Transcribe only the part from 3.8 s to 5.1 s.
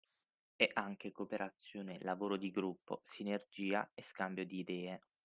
e scambio di idee.